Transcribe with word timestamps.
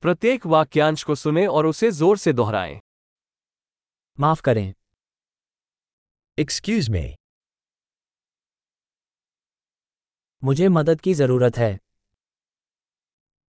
प्रत्येक 0.00 0.46
वाक्यांश 0.46 1.04
को 1.04 1.14
सुने 1.14 1.46
और 1.46 1.66
उसे 1.66 1.90
ज़ोर 1.90 2.18
से 2.18 2.32
दोहराएँ। 2.32 2.80
माफ़ 4.20 4.42
करें। 4.42 4.74
Excuse 6.38 6.90
me. 6.90 7.14
मुझे 10.44 10.68
मदद 10.68 11.00
की 11.00 11.14
ज़रूरत 11.14 11.56
है। 11.56 11.78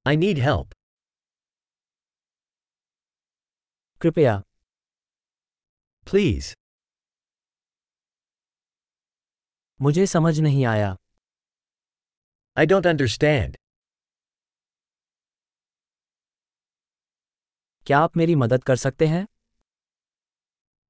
आई 0.07 0.17
नीड 0.17 0.38
हेल्प 0.38 0.73
कृपया। 4.02 4.39
प्लीज़ 6.11 6.55
मुझे 9.81 10.07
समझ 10.07 10.39
नहीं 10.39 10.66
आया। 10.66 10.97
I 12.57 12.66
don't 12.66 12.86
understand. 12.86 13.68
क्या 17.89 17.99
आप 17.99 18.17
मेरी 18.17 18.33
मदद 18.35 18.63
कर 18.63 18.75
सकते 18.75 19.05
हैं? 19.07 19.25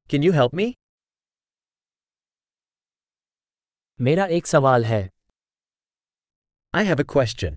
कैन 0.10 0.24
यू 0.24 0.32
हेल्प 0.34 0.54
मी 0.56 0.66
मेरा 4.00 4.26
एक 4.38 4.48
सवाल 4.48 4.86
है। 4.86 5.00
आई 6.76 6.86
हैव 6.86 7.02
ए 7.02 7.04
क्वेश्चन 7.04 7.56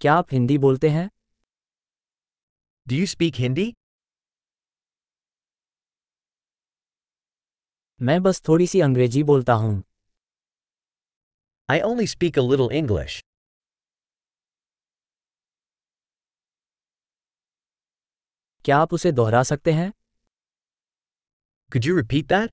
क्या 0.00 0.14
आप 0.14 0.32
हिंदी 0.32 0.56
बोलते 0.58 0.88
हैं? 0.88 1.08
डू 2.86 2.96
यू 2.96 3.06
स्पीक 3.06 3.34
हिंदी 3.34 3.66
मैं 8.00 8.22
बस 8.22 8.42
थोड़ी 8.48 8.66
सी 8.66 8.80
अंग्रेज़ी 8.80 9.22
बोलता 9.22 9.52
हूँ। 9.52 9.82
I 11.70 11.80
only 11.80 12.06
speak 12.06 12.38
a 12.38 12.42
little 12.42 12.76
English 12.78 13.22
क्या 18.64 18.76
आप 18.78 18.92
उसे 18.94 19.10
दोहरा 19.12 19.42
सकते 19.42 19.72
हैं 19.72 19.90
Could 21.72 21.86
you 21.88 21.94
repeat 21.96 22.28
that? 22.32 22.52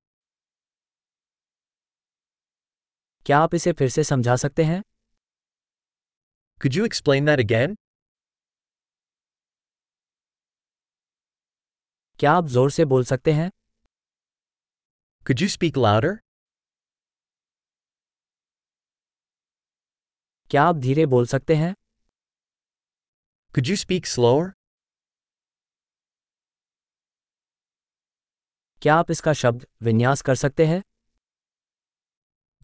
क्या 3.25 3.39
आप 3.39 3.55
इसे 3.55 3.71
फिर 3.79 3.89
से 3.89 4.03
समझा 4.03 4.35
सकते 4.43 4.63
हैं 4.63 4.81
Could 6.61 6.77
you 6.79 6.87
explain 6.89 7.29
that 7.29 7.43
again? 7.45 7.75
क्या 12.19 12.31
आप 12.33 12.47
ज़ोर 12.55 12.71
से 12.71 12.85
बोल 12.85 13.03
सकते 13.13 13.31
हैं 13.33 13.49
Could 15.25 15.43
you 15.43 15.51
speak 15.57 15.83
louder? 15.85 16.15
क्या 20.51 20.63
आप 20.63 20.75
धीरे 20.87 21.05
बोल 21.15 21.25
सकते 21.35 21.55
हैं 21.55 21.73
Could 23.55 23.71
you 23.71 23.83
speak 23.85 24.17
slower? 24.17 24.60
क्या 28.81 28.95
आप 28.95 29.11
इसका 29.11 29.31
शब्द 29.33 29.65
विन्यास 29.83 30.21
कर 30.21 30.35
सकते 30.35 30.65
हैं 30.65 30.81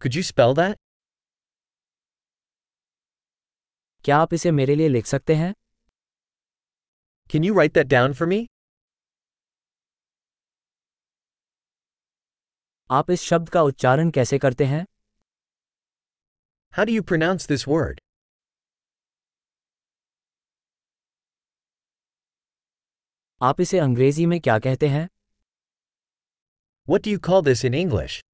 Could 0.00 0.16
you 0.16 0.22
spell 0.28 0.54
that? 0.58 0.76
क्या 4.04 4.16
आप 4.18 4.34
इसे 4.34 4.50
मेरे 4.50 4.74
लिए 4.74 4.88
लिख 4.88 5.06
सकते 5.06 5.34
हैं 5.34 5.52
Can 7.30 7.46
you 7.48 7.54
write 7.58 7.74
that 7.78 7.90
down 7.92 8.16
for 8.20 8.28
me? 8.32 8.40
आप 12.90 13.10
इस 13.10 13.22
शब्द 13.22 13.48
का 13.48 13.62
उच्चारण 13.62 14.10
कैसे 14.10 14.38
करते 14.38 14.64
हैं 14.64 14.84
How 16.72 16.86
do 16.88 16.96
you 16.96 17.04
pronounce 17.12 17.46
this 17.52 17.66
word? 17.68 18.00
आप 23.42 23.60
इसे 23.60 23.78
अंग्रेज़ी 23.78 24.26
में 24.26 24.40
क्या 24.40 24.58
कहते 24.58 24.88
हैं 24.88 25.08
What 26.90 27.02
do 27.06 27.16
you 27.16 27.26
call 27.26 27.42
this 27.46 27.64
in 27.64 27.86
English? 27.86 28.24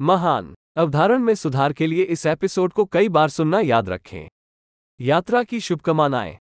महान। 0.00 0.54
अवधारण 0.76 1.18
में 1.18 1.34
सुधार 1.34 1.72
के 1.72 1.86
लिए 1.86 2.02
इस 2.02 2.26
एपिसोड 2.26 2.72
को 2.72 2.84
कई 2.84 3.08
बार 3.08 3.28
सुनना 3.28 3.60
याद 3.60 3.88
रखें। 3.88 4.28
यात्रा 5.00 5.42
की 5.42 5.60
शुभकामनाएँ। 5.60 6.38